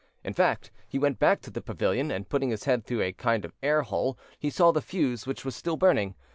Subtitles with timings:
[0.23, 3.45] In fact, he went back to the pavilion, and, putting his head through a kind
[3.45, 6.15] of air hole, he saw the fuse, which was still burning.